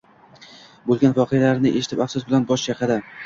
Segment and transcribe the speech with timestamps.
[0.87, 2.99] Bo`lgan voqealarni eshitib afsus bilan bosh chayqadi